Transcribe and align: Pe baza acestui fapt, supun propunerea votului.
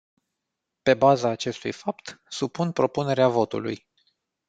Pe 0.81 0.93
baza 0.93 1.29
acestui 1.29 1.71
fapt, 1.71 2.21
supun 2.27 2.71
propunerea 2.71 3.27
votului. 3.29 3.85